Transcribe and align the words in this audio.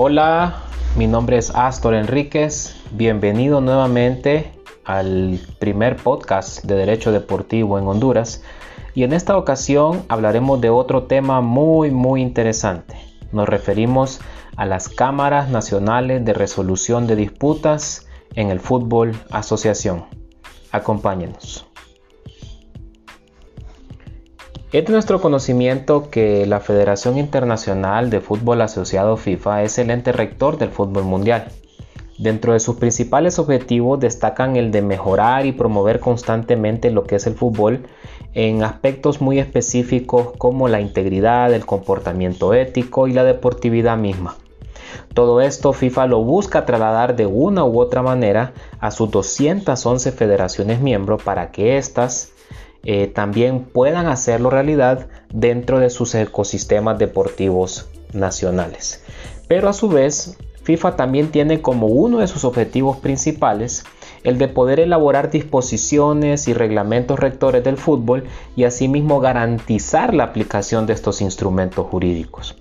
Hola, 0.00 0.62
mi 0.96 1.08
nombre 1.08 1.38
es 1.38 1.50
Astor 1.56 1.94
Enríquez. 1.94 2.76
Bienvenido 2.92 3.60
nuevamente 3.60 4.52
al 4.84 5.40
primer 5.58 5.96
podcast 5.96 6.64
de 6.64 6.76
Derecho 6.76 7.10
Deportivo 7.10 7.80
en 7.80 7.88
Honduras. 7.88 8.44
Y 8.94 9.02
en 9.02 9.12
esta 9.12 9.36
ocasión 9.36 10.04
hablaremos 10.08 10.60
de 10.60 10.70
otro 10.70 11.08
tema 11.08 11.40
muy 11.40 11.90
muy 11.90 12.22
interesante. 12.22 12.96
Nos 13.32 13.48
referimos 13.48 14.20
a 14.56 14.66
las 14.66 14.88
cámaras 14.88 15.48
nacionales 15.48 16.24
de 16.24 16.32
resolución 16.32 17.08
de 17.08 17.16
disputas 17.16 18.06
en 18.36 18.50
el 18.50 18.60
fútbol 18.60 19.16
asociación. 19.32 20.04
Acompáñenos. 20.70 21.66
Es 24.70 24.84
de 24.84 24.92
nuestro 24.92 25.18
conocimiento 25.22 26.10
que 26.10 26.44
la 26.44 26.60
Federación 26.60 27.16
Internacional 27.16 28.10
de 28.10 28.20
Fútbol 28.20 28.60
Asociado 28.60 29.16
FIFA 29.16 29.62
es 29.62 29.78
el 29.78 29.88
ente 29.88 30.12
rector 30.12 30.58
del 30.58 30.68
fútbol 30.68 31.04
mundial. 31.04 31.48
Dentro 32.18 32.52
de 32.52 32.60
sus 32.60 32.76
principales 32.76 33.38
objetivos 33.38 33.98
destacan 33.98 34.56
el 34.56 34.70
de 34.70 34.82
mejorar 34.82 35.46
y 35.46 35.52
promover 35.52 36.00
constantemente 36.00 36.90
lo 36.90 37.04
que 37.04 37.16
es 37.16 37.26
el 37.26 37.32
fútbol 37.32 37.86
en 38.34 38.62
aspectos 38.62 39.22
muy 39.22 39.38
específicos 39.38 40.32
como 40.36 40.68
la 40.68 40.82
integridad, 40.82 41.54
el 41.54 41.64
comportamiento 41.64 42.52
ético 42.52 43.08
y 43.08 43.14
la 43.14 43.24
deportividad 43.24 43.96
misma. 43.96 44.36
Todo 45.14 45.40
esto 45.40 45.72
FIFA 45.72 46.08
lo 46.08 46.22
busca 46.24 46.66
trasladar 46.66 47.16
de 47.16 47.24
una 47.24 47.64
u 47.64 47.80
otra 47.80 48.02
manera 48.02 48.52
a 48.80 48.90
sus 48.90 49.10
211 49.10 50.12
federaciones 50.12 50.82
miembros 50.82 51.22
para 51.22 51.52
que 51.52 51.78
éstas 51.78 52.32
eh, 52.84 53.06
también 53.06 53.64
puedan 53.64 54.06
hacerlo 54.06 54.50
realidad 54.50 55.08
dentro 55.32 55.78
de 55.78 55.90
sus 55.90 56.14
ecosistemas 56.14 56.98
deportivos 56.98 57.88
nacionales. 58.12 59.04
Pero 59.48 59.68
a 59.68 59.72
su 59.72 59.88
vez, 59.88 60.38
FIFA 60.62 60.96
también 60.96 61.28
tiene 61.28 61.60
como 61.60 61.86
uno 61.86 62.18
de 62.18 62.28
sus 62.28 62.44
objetivos 62.44 62.98
principales 62.98 63.84
el 64.22 64.38
de 64.38 64.48
poder 64.48 64.80
elaborar 64.80 65.30
disposiciones 65.30 66.48
y 66.48 66.54
reglamentos 66.54 67.18
rectores 67.18 67.64
del 67.64 67.76
fútbol 67.76 68.24
y 68.56 68.64
asimismo 68.64 69.20
garantizar 69.20 70.14
la 70.14 70.24
aplicación 70.24 70.86
de 70.86 70.92
estos 70.92 71.20
instrumentos 71.20 71.86
jurídicos. 71.86 72.56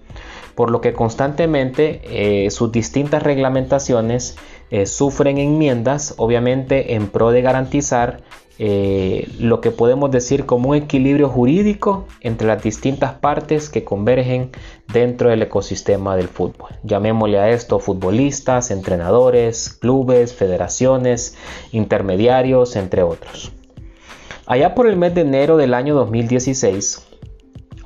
Por 0.56 0.72
lo 0.72 0.82
que 0.82 0.94
constantemente 0.94 2.02
eh, 2.46 2.50
sus 2.50 2.72
distintas 2.72 3.22
reglamentaciones 3.22 4.38
eh, 4.72 4.86
sufren 4.86 5.38
enmiendas, 5.38 6.14
obviamente 6.18 6.96
en 6.96 7.08
pro 7.08 7.32
de 7.32 7.42
garantizar 7.42 8.22
eh, 8.60 9.30
lo 9.40 9.62
que 9.62 9.70
podemos 9.70 10.10
decir 10.10 10.48
como 10.48 10.70
un 10.70 10.76
equilibrio 10.76 11.30
jurídico 11.30 12.08
entre 12.22 12.48
las 12.48 12.64
distintas 12.64 13.14
partes 13.14 13.70
que 13.70 13.84
convergen 13.84 14.50
dentro 14.92 15.30
del 15.30 15.44
ecosistema 15.44 16.16
del 16.16 16.28
fútbol. 16.28 16.72
Llamémosle 16.84 17.38
a 17.38 17.50
esto 17.52 17.78
futbolistas, 17.78 18.72
entrenadores, 18.72 19.70
clubes, 19.70 20.34
federaciones, 20.34 21.36
intermediarios, 21.72 22.76
entre 22.76 23.04
otros. 23.04 23.52
Allá 24.48 24.74
por 24.74 24.88
el 24.88 24.96
mes 24.96 25.14
de 25.14 25.22
enero 25.22 25.58
del 25.58 25.74
año 25.76 25.94
2016, 25.94 27.07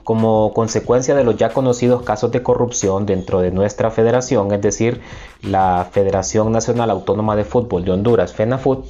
como 0.04 0.54
consecuencia 0.54 1.16
de 1.16 1.24
los 1.24 1.38
ya 1.38 1.50
conocidos 1.50 2.04
casos 2.04 2.32
de 2.32 2.44
corrupción 2.44 3.06
dentro 3.06 3.42
de 3.42 3.52
nuestra 3.52 3.92
federación, 3.92 4.52
es 4.52 4.62
decir, 4.62 5.02
la 5.42 5.88
Federación 5.92 6.52
Nacional 6.52 6.90
Autónoma 6.90 7.36
de 7.36 7.44
Fútbol 7.44 7.86
de 7.86 7.92
Honduras, 7.92 8.34
FENAFUT, 8.34 8.86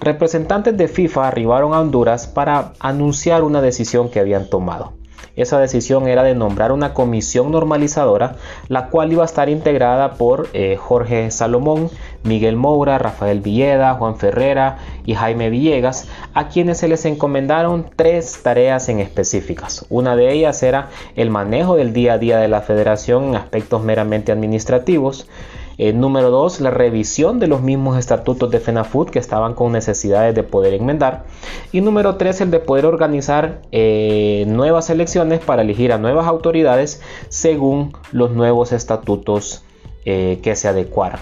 representantes 0.00 0.76
de 0.76 0.88
FIFA 0.88 1.28
arribaron 1.28 1.74
a 1.74 1.80
Honduras 1.80 2.26
para 2.26 2.72
anunciar 2.80 3.42
una 3.42 3.60
decisión 3.60 4.10
que 4.10 4.20
habían 4.20 4.48
tomado. 4.48 4.92
Esa 5.36 5.58
decisión 5.58 6.06
era 6.06 6.22
de 6.22 6.34
nombrar 6.34 6.70
una 6.70 6.94
comisión 6.94 7.50
normalizadora, 7.50 8.36
la 8.68 8.88
cual 8.88 9.12
iba 9.12 9.22
a 9.22 9.26
estar 9.26 9.48
integrada 9.48 10.14
por 10.14 10.48
eh, 10.52 10.76
Jorge 10.76 11.30
Salomón, 11.32 11.90
Miguel 12.22 12.56
Moura, 12.56 12.98
Rafael 12.98 13.40
Villeda, 13.40 13.94
Juan 13.94 14.16
Ferrera 14.16 14.78
y 15.04 15.14
Jaime 15.14 15.50
Villegas, 15.50 16.06
a 16.34 16.48
quienes 16.48 16.78
se 16.78 16.88
les 16.88 17.04
encomendaron 17.04 17.86
tres 17.96 18.42
tareas 18.42 18.88
en 18.88 19.00
específicas. 19.00 19.86
Una 19.90 20.14
de 20.14 20.32
ellas 20.32 20.62
era 20.62 20.90
el 21.16 21.30
manejo 21.30 21.76
del 21.76 21.92
día 21.92 22.14
a 22.14 22.18
día 22.18 22.38
de 22.38 22.48
la 22.48 22.60
federación 22.60 23.24
en 23.24 23.36
aspectos 23.36 23.82
meramente 23.82 24.30
administrativos. 24.30 25.28
Eh, 25.76 25.92
número 25.92 26.30
dos, 26.30 26.60
la 26.60 26.70
revisión 26.70 27.40
de 27.40 27.46
los 27.46 27.60
mismos 27.62 27.98
estatutos 27.98 28.50
de 28.50 28.60
FENAFUT 28.60 29.10
que 29.10 29.18
estaban 29.18 29.54
con 29.54 29.72
necesidades 29.72 30.34
de 30.34 30.42
poder 30.42 30.74
enmendar. 30.74 31.24
Y 31.72 31.80
número 31.80 32.16
tres, 32.16 32.40
el 32.40 32.50
de 32.50 32.60
poder 32.60 32.86
organizar 32.86 33.62
eh, 33.72 34.44
nuevas 34.46 34.90
elecciones 34.90 35.40
para 35.40 35.62
elegir 35.62 35.92
a 35.92 35.98
nuevas 35.98 36.26
autoridades 36.26 37.00
según 37.28 37.92
los 38.12 38.30
nuevos 38.30 38.72
estatutos 38.72 39.64
eh, 40.04 40.38
que 40.42 40.54
se 40.54 40.68
adecuaran. 40.68 41.20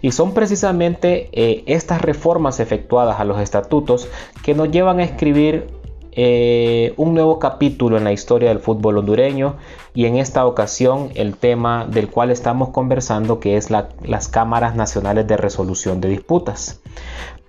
Y 0.00 0.12
son 0.12 0.34
precisamente 0.34 1.30
estas 1.66 2.00
reformas 2.00 2.60
efectuadas 2.60 3.18
a 3.18 3.24
los 3.24 3.40
estatutos 3.40 4.08
que 4.44 4.54
nos 4.54 4.70
llevan 4.70 5.00
a 5.00 5.04
escribir 5.04 5.66
eh, 6.16 6.94
un 6.96 7.14
nuevo 7.14 7.38
capítulo 7.38 7.98
en 7.98 8.04
la 8.04 8.12
historia 8.12 8.48
del 8.50 8.60
fútbol 8.60 8.98
hondureño 8.98 9.56
y 9.94 10.06
en 10.06 10.16
esta 10.16 10.46
ocasión 10.46 11.10
el 11.14 11.36
tema 11.36 11.86
del 11.86 12.08
cual 12.08 12.30
estamos 12.30 12.70
conversando 12.70 13.40
que 13.40 13.56
es 13.56 13.70
las 13.70 14.28
cámaras 14.28 14.76
nacionales 14.76 15.26
de 15.26 15.36
resolución 15.36 16.00
de 16.00 16.08
disputas. 16.08 16.80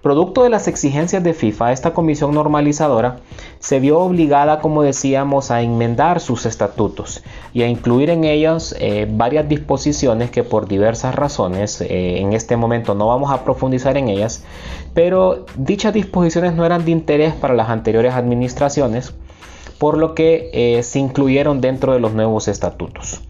Producto 0.05 0.43
de 0.43 0.51
las 0.51 0.67
exigencias 0.67 1.23
de 1.23 1.33
FIFA, 1.33 1.71
esta 1.71 1.95
comisión 1.95 2.31
normalizadora 2.35 3.21
se 3.57 3.79
vio 3.79 3.97
obligada, 3.97 4.59
como 4.59 4.83
decíamos, 4.83 5.49
a 5.49 5.63
enmendar 5.63 6.19
sus 6.19 6.45
estatutos 6.45 7.23
y 7.55 7.63
a 7.63 7.67
incluir 7.67 8.11
en 8.11 8.23
ellos 8.23 8.75
eh, 8.79 9.07
varias 9.09 9.49
disposiciones 9.49 10.29
que 10.29 10.43
por 10.43 10.67
diversas 10.67 11.15
razones, 11.15 11.81
eh, 11.81 12.19
en 12.19 12.33
este 12.33 12.55
momento 12.55 12.93
no 12.93 13.07
vamos 13.07 13.31
a 13.31 13.43
profundizar 13.43 13.97
en 13.97 14.09
ellas, 14.09 14.43
pero 14.93 15.47
dichas 15.57 15.95
disposiciones 15.95 16.53
no 16.53 16.67
eran 16.67 16.85
de 16.85 16.91
interés 16.91 17.33
para 17.33 17.55
las 17.55 17.69
anteriores 17.69 18.13
administraciones, 18.13 19.15
por 19.79 19.97
lo 19.97 20.13
que 20.13 20.51
eh, 20.53 20.83
se 20.83 20.99
incluyeron 20.99 21.61
dentro 21.61 21.93
de 21.93 21.99
los 21.99 22.13
nuevos 22.13 22.47
estatutos. 22.47 23.21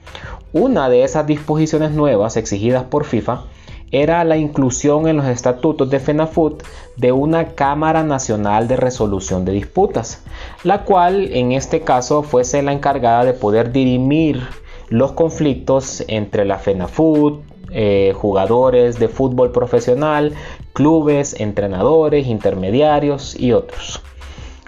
Una 0.52 0.90
de 0.90 1.06
esas 1.06 1.26
disposiciones 1.26 1.92
nuevas 1.92 2.36
exigidas 2.36 2.84
por 2.84 3.06
FIFA 3.06 3.44
era 3.92 4.24
la 4.24 4.38
inclusión 4.38 5.08
en 5.08 5.18
los 5.18 5.28
estatutos 5.28 5.90
de 5.90 6.00
FENAFUT 6.00 6.64
de 6.98 7.12
una 7.12 7.50
Cámara 7.56 8.04
Nacional 8.04 8.68
de 8.68 8.78
Resolución 8.78 9.46
de 9.46 9.54
Disputas, 9.54 10.24
la 10.64 10.84
cual 10.84 11.30
en 11.32 11.52
este 11.52 11.82
caso 11.82 12.24
fuese 12.24 12.62
la 12.62 12.74
encargada 12.74 13.26
de 13.26 13.34
poder 13.34 13.72
dirimir 13.72 14.42
los 14.90 15.14
conflictos 15.14 16.04
entre 16.08 16.46
la 16.46 16.58
FENAFUT, 16.58 17.42
eh, 17.72 18.14
jugadores 18.16 19.00
de 19.00 19.08
fútbol 19.08 19.52
profesional, 19.52 20.34
clubes, 20.74 21.40
entrenadores, 21.40 22.28
intermediarios 22.28 23.40
y 23.40 23.54
otros. 23.54 24.02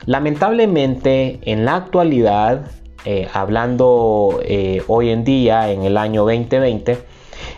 Lamentablemente, 0.05 1.39
en 1.43 1.65
la 1.65 1.75
actualidad, 1.75 2.71
eh, 3.05 3.27
hablando 3.33 4.39
eh, 4.43 4.81
hoy 4.87 5.09
en 5.09 5.23
día, 5.23 5.71
en 5.71 5.83
el 5.83 5.97
año 5.97 6.23
2020, 6.23 6.97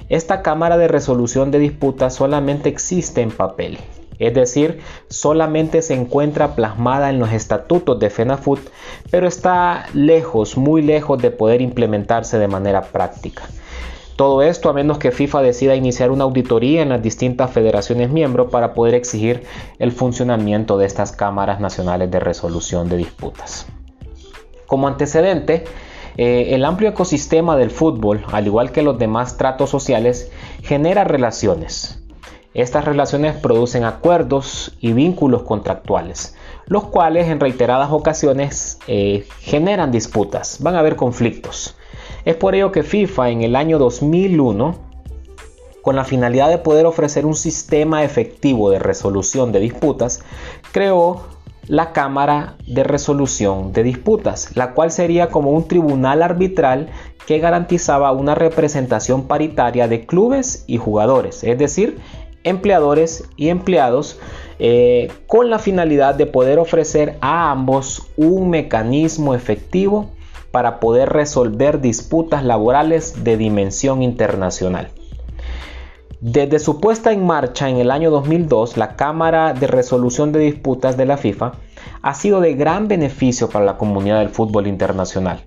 esta 0.09 0.41
Cámara 0.41 0.77
de 0.77 0.87
Resolución 0.87 1.51
de 1.51 1.59
Disputas 1.59 2.15
solamente 2.15 2.67
existe 2.67 3.21
en 3.21 3.31
papel, 3.31 3.77
es 4.19 4.33
decir, 4.33 4.81
solamente 5.07 5.81
se 5.81 5.93
encuentra 5.93 6.55
plasmada 6.55 7.09
en 7.09 7.19
los 7.19 7.31
estatutos 7.31 7.99
de 7.99 8.09
FENAFUT, 8.09 8.59
pero 9.09 9.27
está 9.27 9.85
lejos, 9.93 10.57
muy 10.57 10.81
lejos 10.81 11.21
de 11.21 11.31
poder 11.31 11.61
implementarse 11.61 12.37
de 12.37 12.49
manera 12.49 12.81
práctica. 12.81 13.43
Todo 14.17 14.41
esto 14.41 14.69
a 14.69 14.73
menos 14.73 14.97
que 14.97 15.11
FIFA 15.11 15.41
decida 15.41 15.75
iniciar 15.75 16.11
una 16.11 16.25
auditoría 16.25 16.81
en 16.81 16.89
las 16.89 17.01
distintas 17.01 17.51
federaciones 17.51 18.09
miembros 18.09 18.51
para 18.51 18.73
poder 18.73 18.95
exigir 18.95 19.43
el 19.79 19.93
funcionamiento 19.93 20.77
de 20.77 20.87
estas 20.87 21.13
cámaras 21.13 21.61
nacionales 21.61 22.11
de 22.11 22.19
resolución 22.19 22.89
de 22.89 22.97
disputas. 22.97 23.65
Como 24.67 24.89
antecedente, 24.89 25.63
eh, 26.21 26.53
el 26.53 26.65
amplio 26.65 26.89
ecosistema 26.89 27.55
del 27.55 27.71
fútbol, 27.71 28.25
al 28.33 28.45
igual 28.45 28.73
que 28.73 28.81
los 28.81 28.99
demás 28.99 29.37
tratos 29.37 29.69
sociales, 29.69 30.29
genera 30.61 31.05
relaciones. 31.05 32.03
Estas 32.53 32.83
relaciones 32.83 33.37
producen 33.37 33.85
acuerdos 33.85 34.75
y 34.81 34.91
vínculos 34.91 35.43
contractuales, 35.43 36.35
los 36.65 36.83
cuales 36.87 37.29
en 37.29 37.39
reiteradas 37.39 37.93
ocasiones 37.93 38.79
eh, 38.87 39.25
generan 39.39 39.93
disputas, 39.93 40.57
van 40.59 40.75
a 40.75 40.79
haber 40.79 40.97
conflictos. 40.97 41.77
Es 42.25 42.35
por 42.35 42.53
ello 42.53 42.73
que 42.73 42.83
FIFA 42.83 43.29
en 43.29 43.41
el 43.43 43.55
año 43.55 43.79
2001, 43.79 44.75
con 45.81 45.95
la 45.95 46.03
finalidad 46.03 46.49
de 46.49 46.57
poder 46.57 46.85
ofrecer 46.85 47.25
un 47.25 47.35
sistema 47.35 48.03
efectivo 48.03 48.69
de 48.71 48.79
resolución 48.79 49.53
de 49.53 49.61
disputas, 49.61 50.21
creó 50.73 51.21
la 51.69 51.93
Cámara 51.93 52.55
de 52.67 52.83
Resolución 52.83 53.71
de 53.73 53.83
Disputas, 53.83 54.55
la 54.57 54.73
cual 54.73 54.91
sería 54.91 55.29
como 55.29 55.51
un 55.51 55.67
tribunal 55.67 56.23
arbitral 56.23 56.89
que 57.27 57.37
garantizaba 57.37 58.11
una 58.11 58.33
representación 58.33 59.27
paritaria 59.27 59.87
de 59.87 60.07
clubes 60.07 60.63
y 60.65 60.77
jugadores, 60.77 61.43
es 61.43 61.59
decir, 61.59 61.99
empleadores 62.43 63.29
y 63.37 63.49
empleados, 63.49 64.19
eh, 64.57 65.11
con 65.27 65.51
la 65.51 65.59
finalidad 65.59 66.15
de 66.15 66.25
poder 66.25 66.57
ofrecer 66.57 67.17
a 67.21 67.51
ambos 67.51 68.07
un 68.17 68.49
mecanismo 68.49 69.35
efectivo 69.35 70.09
para 70.51 70.79
poder 70.79 71.09
resolver 71.09 71.81
disputas 71.81 72.43
laborales 72.43 73.23
de 73.23 73.37
dimensión 73.37 74.01
internacional. 74.01 74.89
Desde 76.21 76.59
su 76.59 76.81
puesta 76.81 77.13
en 77.13 77.25
marcha 77.25 77.69
en 77.69 77.77
el 77.77 77.89
año 77.91 78.11
2002, 78.11 78.75
la 78.75 78.97
Cámara 78.97 79.53
de 79.53 79.67
Resolución 79.67 80.33
de 80.33 80.39
Disputas 80.39 80.97
de 80.97 81.05
la 81.05 81.15
FIFA 81.15 81.53
ha 82.01 82.13
sido 82.13 82.41
de 82.41 82.55
gran 82.55 82.89
beneficio 82.89 83.49
para 83.49 83.63
la 83.63 83.77
comunidad 83.77 84.19
del 84.19 84.27
fútbol 84.27 84.67
internacional, 84.67 85.45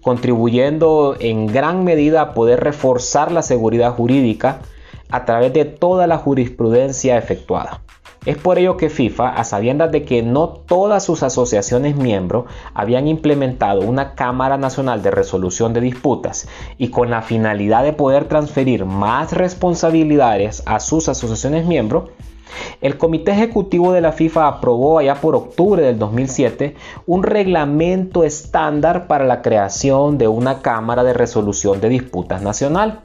contribuyendo 0.00 1.16
en 1.18 1.48
gran 1.48 1.82
medida 1.82 2.20
a 2.20 2.34
poder 2.34 2.60
reforzar 2.60 3.32
la 3.32 3.42
seguridad 3.42 3.94
jurídica 3.94 4.60
a 5.10 5.24
través 5.24 5.52
de 5.54 5.64
toda 5.64 6.06
la 6.06 6.18
jurisprudencia 6.18 7.18
efectuada. 7.18 7.81
Es 8.24 8.38
por 8.38 8.56
ello 8.58 8.76
que 8.76 8.88
FIFA, 8.88 9.30
a 9.30 9.42
sabiendas 9.42 9.90
de 9.90 10.04
que 10.04 10.22
no 10.22 10.48
todas 10.48 11.04
sus 11.04 11.24
asociaciones 11.24 11.96
miembros 11.96 12.44
habían 12.72 13.08
implementado 13.08 13.80
una 13.80 14.14
Cámara 14.14 14.56
Nacional 14.58 15.02
de 15.02 15.10
Resolución 15.10 15.72
de 15.72 15.80
Disputas 15.80 16.46
y 16.78 16.88
con 16.88 17.10
la 17.10 17.22
finalidad 17.22 17.82
de 17.82 17.92
poder 17.92 18.26
transferir 18.26 18.84
más 18.84 19.32
responsabilidades 19.32 20.62
a 20.66 20.78
sus 20.78 21.08
asociaciones 21.08 21.66
miembros, 21.66 22.10
el 22.80 22.96
Comité 22.96 23.32
Ejecutivo 23.32 23.92
de 23.92 24.00
la 24.00 24.12
FIFA 24.12 24.46
aprobó 24.46 24.98
allá 24.98 25.16
por 25.16 25.34
octubre 25.34 25.82
del 25.82 25.98
2007 25.98 26.76
un 27.06 27.24
reglamento 27.24 28.22
estándar 28.22 29.08
para 29.08 29.24
la 29.24 29.42
creación 29.42 30.18
de 30.18 30.28
una 30.28 30.62
Cámara 30.62 31.02
de 31.02 31.14
Resolución 31.14 31.80
de 31.80 31.88
Disputas 31.88 32.42
Nacional 32.42 33.00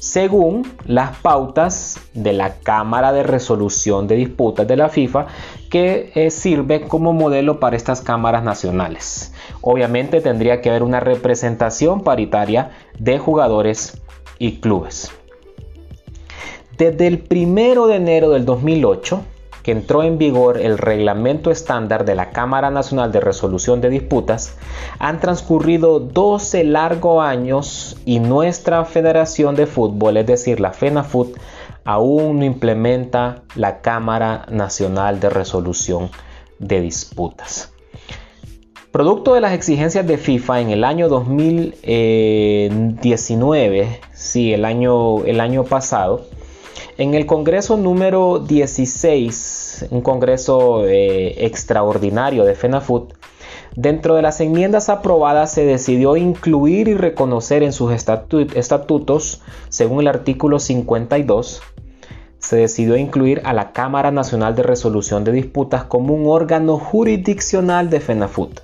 según 0.00 0.66
las 0.86 1.18
pautas 1.18 2.00
de 2.14 2.32
la 2.32 2.54
Cámara 2.54 3.12
de 3.12 3.22
Resolución 3.22 4.08
de 4.08 4.16
Disputas 4.16 4.66
de 4.66 4.76
la 4.76 4.88
FIFA 4.88 5.26
que 5.70 6.10
eh, 6.14 6.30
sirve 6.30 6.88
como 6.88 7.12
modelo 7.12 7.60
para 7.60 7.76
estas 7.76 8.00
cámaras 8.00 8.42
nacionales. 8.42 9.34
Obviamente 9.60 10.22
tendría 10.22 10.62
que 10.62 10.70
haber 10.70 10.82
una 10.82 11.00
representación 11.00 12.02
paritaria 12.02 12.70
de 12.98 13.18
jugadores 13.18 14.00
y 14.38 14.60
clubes. 14.60 15.12
Desde 16.78 17.06
el 17.06 17.22
1 17.30 17.86
de 17.86 17.96
enero 17.96 18.30
del 18.30 18.46
2008, 18.46 19.22
entró 19.70 20.02
en 20.02 20.18
vigor 20.18 20.58
el 20.58 20.78
reglamento 20.78 21.50
estándar 21.50 22.04
de 22.04 22.14
la 22.14 22.30
Cámara 22.30 22.70
Nacional 22.70 23.12
de 23.12 23.20
Resolución 23.20 23.80
de 23.80 23.90
Disputas, 23.90 24.56
han 24.98 25.20
transcurrido 25.20 26.00
12 26.00 26.64
largos 26.64 27.22
años 27.22 27.96
y 28.04 28.18
nuestra 28.20 28.84
Federación 28.84 29.54
de 29.54 29.66
Fútbol, 29.66 30.16
es 30.16 30.26
decir, 30.26 30.60
la 30.60 30.72
FENAFUT, 30.72 31.36
aún 31.84 32.40
no 32.40 32.44
implementa 32.44 33.42
la 33.54 33.80
Cámara 33.80 34.46
Nacional 34.50 35.20
de 35.20 35.30
Resolución 35.30 36.10
de 36.58 36.80
Disputas. 36.80 37.72
Producto 38.92 39.34
de 39.34 39.40
las 39.40 39.52
exigencias 39.52 40.04
de 40.06 40.18
FIFA 40.18 40.62
en 40.62 40.70
el 40.70 40.82
año 40.82 41.08
2019, 41.08 44.00
sí, 44.12 44.52
el 44.52 44.64
año, 44.64 45.24
el 45.24 45.40
año 45.40 45.62
pasado, 45.62 46.26
en 46.98 47.14
el 47.14 47.26
Congreso 47.26 47.76
número 47.76 48.38
16, 48.38 49.86
un 49.90 50.00
Congreso 50.02 50.86
eh, 50.86 51.46
extraordinario 51.46 52.44
de 52.44 52.54
FENAFUT, 52.54 53.14
dentro 53.76 54.14
de 54.16 54.22
las 54.22 54.40
enmiendas 54.40 54.88
aprobadas 54.88 55.52
se 55.52 55.64
decidió 55.64 56.16
incluir 56.16 56.88
y 56.88 56.94
reconocer 56.94 57.62
en 57.62 57.72
sus 57.72 57.92
estatutos, 57.92 59.42
según 59.68 60.00
el 60.00 60.08
artículo 60.08 60.58
52, 60.58 61.62
se 62.38 62.56
decidió 62.56 62.96
incluir 62.96 63.42
a 63.44 63.52
la 63.52 63.72
Cámara 63.72 64.10
Nacional 64.10 64.56
de 64.56 64.62
Resolución 64.62 65.24
de 65.24 65.32
Disputas 65.32 65.84
como 65.84 66.14
un 66.14 66.26
órgano 66.26 66.78
jurisdiccional 66.78 67.90
de 67.90 68.00
FENAFUT. 68.00 68.60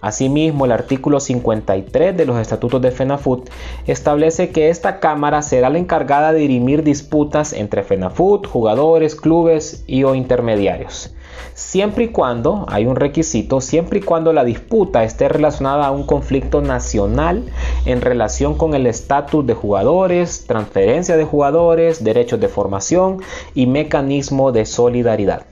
Asimismo, 0.00 0.64
el 0.64 0.72
artículo 0.72 1.20
53 1.20 2.16
de 2.16 2.26
los 2.26 2.38
estatutos 2.38 2.80
de 2.82 2.90
FENAFUT 2.90 3.48
establece 3.86 4.50
que 4.50 4.68
esta 4.68 5.00
Cámara 5.00 5.42
será 5.42 5.70
la 5.70 5.78
encargada 5.78 6.32
de 6.32 6.40
dirimir 6.40 6.82
disputas 6.82 7.52
entre 7.52 7.82
FENAFUT, 7.82 8.46
jugadores, 8.46 9.14
clubes 9.14 9.84
y 9.86 10.04
o 10.04 10.14
intermediarios. 10.14 11.14
Siempre 11.54 12.04
y 12.04 12.08
cuando, 12.08 12.66
hay 12.68 12.86
un 12.86 12.96
requisito, 12.96 13.60
siempre 13.60 14.00
y 14.00 14.02
cuando 14.02 14.32
la 14.32 14.44
disputa 14.44 15.04
esté 15.04 15.28
relacionada 15.28 15.86
a 15.86 15.90
un 15.90 16.04
conflicto 16.04 16.60
nacional 16.60 17.44
en 17.84 18.00
relación 18.00 18.56
con 18.56 18.74
el 18.74 18.86
estatus 18.86 19.46
de 19.46 19.54
jugadores, 19.54 20.46
transferencia 20.46 21.16
de 21.16 21.24
jugadores, 21.24 22.04
derechos 22.04 22.40
de 22.40 22.48
formación 22.48 23.22
y 23.54 23.66
mecanismo 23.66 24.52
de 24.52 24.66
solidaridad. 24.66 25.46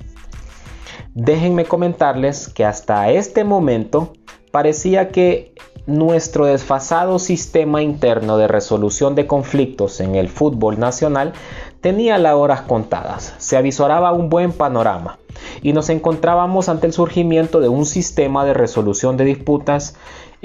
Déjenme 1.15 1.65
comentarles 1.65 2.49
que 2.49 2.65
hasta 2.65 3.09
este 3.09 3.45
momento 3.45 4.13
parecía 4.51 5.11
que 5.11 5.55
nuestro 5.87 6.47
desfasado 6.47 7.21
sistema 7.21 7.83
interno 7.83 8.37
de 8.37 8.49
resolución 8.49 9.15
de 9.15 9.29
conflictos 9.29 10.01
en 10.01 10.17
el 10.17 10.29
fútbol 10.29 10.81
nacional 10.81 11.33
tenía 11.81 12.19
las 12.19 12.35
horas 12.35 12.63
contadas, 12.63 13.33
se 13.39 13.57
avisoraba 13.57 14.13
un 14.13 14.29
buen 14.29 14.51
panorama 14.51 15.21
y 15.63 15.73
nos 15.73 15.89
encontrábamos 15.89 16.69
ante 16.69 16.89
el 16.89 16.93
surgimiento 16.93 17.61
de 17.61 17.69
un 17.69 17.87
sistema 17.87 18.45
de 18.45 18.55
resolución 18.55 19.17
de 19.17 19.25
disputas 19.25 19.95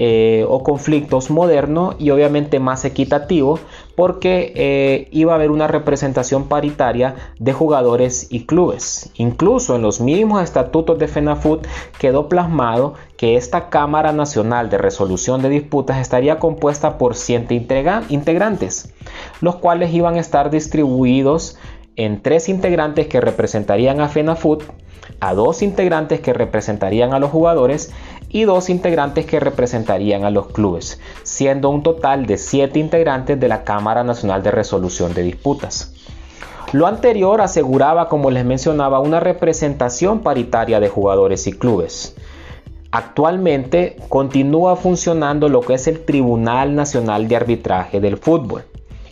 eh, 0.01 0.46
o 0.48 0.63
conflictos 0.63 1.30
moderno 1.30 1.94
y 2.00 2.12
obviamente 2.12 2.62
más 2.62 2.86
equitativo 2.86 3.60
porque 3.98 4.54
eh, 4.56 5.10
iba 5.12 5.34
a 5.34 5.36
haber 5.36 5.51
una 5.51 5.68
representación 5.68 6.48
paritaria 6.48 7.16
de 7.38 7.51
jugadores 7.51 8.28
y 8.30 8.46
clubes. 8.46 9.12
Incluso 9.16 9.75
en 9.75 9.81
los 9.81 10.00
mismos 10.00 10.42
estatutos 10.42 10.98
de 11.00 11.10
FENAFUT 11.10 11.68
quedó 11.98 12.30
plasmado 12.30 12.94
que 13.18 13.36
esta 13.36 13.68
Cámara 13.68 14.13
Nacional 14.13 14.69
de 14.69 14.78
Resolución 14.78 15.42
de 15.42 15.50
Disputas 15.50 15.98
estaría 15.98 16.40
compuesta 16.40 16.98
por 16.98 17.13
100 17.13 17.48
integrantes, 18.07 18.94
los 19.42 19.57
cuales 19.57 19.94
iban 19.94 20.16
a 20.16 20.22
estar 20.22 20.50
distribuidos 20.50 21.57
en 21.98 22.22
tres 22.22 22.48
integrantes 22.48 23.07
que 23.07 23.19
representarían 23.19 24.00
a 24.00 24.07
FENAFUT, 24.07 24.63
a 25.19 25.34
dos 25.34 25.62
integrantes 25.62 26.22
que 26.22 26.31
representarían 26.31 27.13
a 27.13 27.19
los 27.19 27.31
jugadores 27.31 27.92
y 28.30 28.44
dos 28.44 28.70
integrantes 28.70 29.26
que 29.26 29.40
representarían 29.40 30.24
a 30.24 30.30
los 30.30 30.48
clubes, 30.48 31.00
siendo 31.24 31.70
un 31.70 31.84
total 31.84 32.26
de 32.26 32.38
siete 32.38 32.80
integrantes 32.80 33.40
de 33.40 33.48
la 33.48 33.64
Cámara 33.64 34.04
Nacional 34.04 34.44
de 34.44 34.52
Resolución 34.52 35.14
de 35.14 35.24
Disputas. 35.24 35.94
Lo 36.72 36.86
anterior 36.86 37.42
aseguraba, 37.42 38.08
como 38.08 38.30
les 38.30 38.46
mencionaba, 38.46 39.00
una 39.00 39.20
representación 39.20 40.20
paritaria 40.20 40.80
de 40.80 40.88
jugadores 40.88 41.48
y 41.48 41.54
clubes. 41.54 42.16
Actualmente 42.92 43.98
continúa 44.08 44.75
funcionando 44.75 45.50
lo 45.50 45.62
que 45.62 45.74
es 45.75 45.88
el 45.88 46.06
Tribunal 46.06 46.75
Nacional 46.75 47.27
de 47.27 47.36
Arbitraje 47.36 48.00
del 48.00 48.18
Fútbol. 48.18 48.63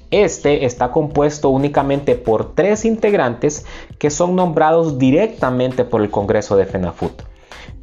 Este 0.10 0.65
está 0.65 0.91
compuesto 0.91 1.50
únicamente 1.50 2.15
por 2.15 2.56
tres 2.56 2.86
integrantes 2.86 3.65
que 3.98 4.10
son 4.10 4.36
nombrados 4.36 4.98
directamente 4.98 5.84
por 5.84 6.01
el 6.01 6.10
Congreso 6.10 6.56
de 6.56 6.65
FENAFUT. 6.65 7.24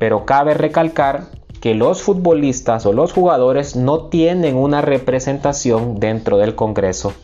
Pero 0.05 0.27
cabe 0.27 0.53
recalcar 0.53 1.29
que 1.63 1.75
los 1.75 2.03
futbolistas 2.03 2.85
o 2.85 2.93
los 2.93 3.15
jugadores 3.15 3.75
no 3.75 4.09
tienen 4.09 4.55
una 4.55 4.83
representación 4.83 5.99
dentro 5.99 6.37
del 6.37 6.55
Congreso 6.55 7.15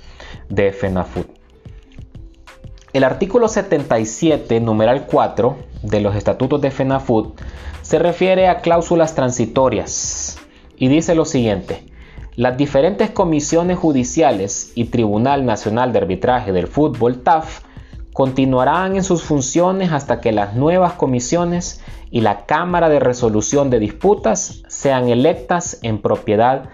de 0.48 0.72
FENAFUT. 0.72 1.26
El 2.94 3.04
artículo 3.04 3.48
77, 3.48 4.60
numeral 4.60 5.04
4 5.04 5.56
de 5.82 6.00
los 6.00 6.16
estatutos 6.16 6.62
de 6.62 6.70
FENAFUT 6.70 7.38
se 7.82 7.98
refiere 7.98 8.48
a 8.48 8.62
cláusulas 8.62 9.14
transitorias 9.14 10.38
y 10.78 10.88
dice 10.88 11.14
lo 11.14 11.26
siguiente. 11.26 11.84
Las 12.34 12.56
diferentes 12.56 13.10
comisiones 13.10 13.76
judiciales 13.76 14.72
y 14.74 14.86
Tribunal 14.86 15.44
Nacional 15.44 15.92
de 15.92 15.98
Arbitraje 15.98 16.50
del 16.52 16.66
Fútbol 16.66 17.20
TAF 17.22 17.60
continuarán 18.12 18.96
en 18.96 19.04
sus 19.04 19.22
funciones 19.22 19.92
hasta 19.92 20.20
que 20.20 20.32
las 20.32 20.54
nuevas 20.54 20.94
comisiones 20.94 21.80
y 22.10 22.22
la 22.22 22.46
Cámara 22.46 22.88
de 22.88 22.98
Resolución 22.98 23.70
de 23.70 23.78
Disputas 23.78 24.62
sean 24.68 25.08
electas 25.08 25.78
en 25.82 25.98
propiedad 25.98 26.68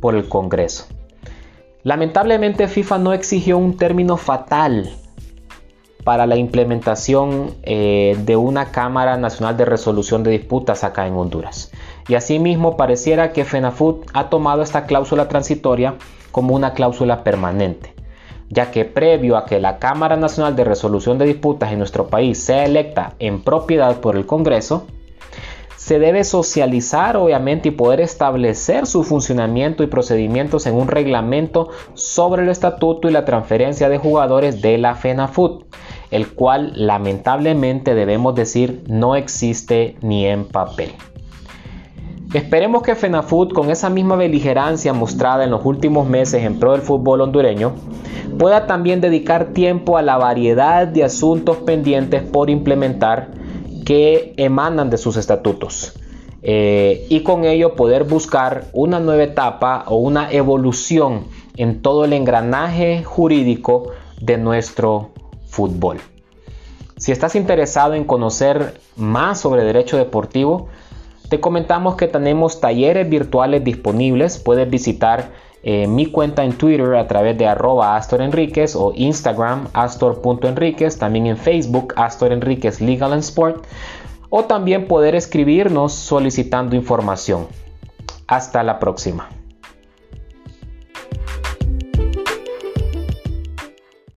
por 0.00 0.14
el 0.14 0.28
Congreso. 0.28 0.86
Lamentablemente 1.82 2.68
FIFA 2.68 2.98
no 2.98 3.12
exigió 3.12 3.58
un 3.58 3.76
término 3.76 4.16
fatal 4.16 4.90
para 6.04 6.26
la 6.26 6.36
implementación 6.36 7.54
eh, 7.62 8.16
de 8.24 8.36
una 8.36 8.70
Cámara 8.72 9.18
Nacional 9.18 9.56
de 9.56 9.66
Resolución 9.66 10.22
de 10.22 10.30
Disputas 10.30 10.84
acá 10.84 11.06
en 11.06 11.14
Honduras. 11.14 11.70
Y 12.08 12.14
asimismo 12.14 12.78
pareciera 12.78 13.32
que 13.32 13.44
FENAFUT 13.44 14.06
ha 14.14 14.30
tomado 14.30 14.62
esta 14.62 14.86
cláusula 14.86 15.28
transitoria 15.28 15.96
como 16.32 16.54
una 16.54 16.72
cláusula 16.72 17.24
permanente 17.24 17.97
ya 18.50 18.70
que 18.70 18.84
previo 18.84 19.36
a 19.36 19.44
que 19.44 19.60
la 19.60 19.78
Cámara 19.78 20.16
Nacional 20.16 20.56
de 20.56 20.64
Resolución 20.64 21.18
de 21.18 21.26
Disputas 21.26 21.72
en 21.72 21.78
nuestro 21.78 22.08
país 22.08 22.38
sea 22.38 22.64
electa 22.64 23.14
en 23.18 23.42
propiedad 23.42 24.00
por 24.00 24.16
el 24.16 24.26
Congreso, 24.26 24.86
se 25.76 25.98
debe 25.98 26.24
socializar 26.24 27.16
obviamente 27.16 27.68
y 27.68 27.72
poder 27.72 28.00
establecer 28.00 28.86
su 28.86 29.04
funcionamiento 29.04 29.82
y 29.82 29.86
procedimientos 29.86 30.66
en 30.66 30.74
un 30.74 30.88
reglamento 30.88 31.70
sobre 31.94 32.42
el 32.42 32.48
estatuto 32.48 33.08
y 33.08 33.12
la 33.12 33.24
transferencia 33.24 33.88
de 33.88 33.96
jugadores 33.96 34.60
de 34.60 34.76
la 34.76 34.96
FENAFUT, 34.96 35.64
el 36.10 36.28
cual 36.34 36.72
lamentablemente 36.74 37.94
debemos 37.94 38.34
decir 38.34 38.82
no 38.86 39.16
existe 39.16 39.96
ni 40.02 40.26
en 40.26 40.46
papel. 40.46 40.90
Esperemos 42.34 42.82
que 42.82 42.94
FENAFUT, 42.94 43.54
con 43.54 43.70
esa 43.70 43.88
misma 43.88 44.14
beligerancia 44.14 44.92
mostrada 44.92 45.44
en 45.44 45.50
los 45.50 45.64
últimos 45.64 46.06
meses 46.06 46.44
en 46.44 46.58
pro 46.58 46.72
del 46.72 46.82
fútbol 46.82 47.22
hondureño, 47.22 47.72
pueda 48.38 48.66
también 48.66 49.00
dedicar 49.00 49.54
tiempo 49.54 49.96
a 49.96 50.02
la 50.02 50.18
variedad 50.18 50.86
de 50.86 51.04
asuntos 51.04 51.56
pendientes 51.56 52.22
por 52.22 52.50
implementar 52.50 53.30
que 53.86 54.34
emanan 54.36 54.90
de 54.90 54.98
sus 54.98 55.16
estatutos. 55.16 55.94
Eh, 56.42 57.06
y 57.08 57.22
con 57.22 57.46
ello 57.46 57.74
poder 57.74 58.04
buscar 58.04 58.66
una 58.74 59.00
nueva 59.00 59.22
etapa 59.22 59.84
o 59.86 59.96
una 59.96 60.30
evolución 60.30 61.24
en 61.56 61.80
todo 61.80 62.04
el 62.04 62.12
engranaje 62.12 63.04
jurídico 63.04 63.92
de 64.20 64.36
nuestro 64.36 65.12
fútbol. 65.46 65.98
Si 66.98 67.10
estás 67.10 67.36
interesado 67.36 67.94
en 67.94 68.04
conocer 68.04 68.78
más 68.96 69.40
sobre 69.40 69.64
derecho 69.64 69.96
deportivo, 69.96 70.68
te 71.28 71.40
comentamos 71.40 71.96
que 71.96 72.08
tenemos 72.08 72.60
talleres 72.60 73.08
virtuales 73.08 73.62
disponibles. 73.62 74.38
Puedes 74.38 74.68
visitar 74.68 75.30
eh, 75.62 75.86
mi 75.86 76.06
cuenta 76.06 76.44
en 76.44 76.52
Twitter 76.52 76.94
a 76.94 77.06
través 77.06 77.36
de 77.36 77.46
arroba 77.46 77.96
Astor 77.96 78.22
Enríquez 78.22 78.74
o 78.76 78.92
Instagram 78.94 79.68
Astor.enríquez, 79.72 80.98
también 80.98 81.26
en 81.26 81.36
Facebook 81.36 81.92
Astor 81.96 82.32
Enríquez 82.32 82.80
Legal 82.80 83.12
and 83.12 83.22
Sport 83.22 83.64
o 84.30 84.44
también 84.44 84.86
poder 84.86 85.14
escribirnos 85.14 85.92
solicitando 85.92 86.76
información. 86.76 87.46
Hasta 88.26 88.62
la 88.62 88.78
próxima. 88.78 89.37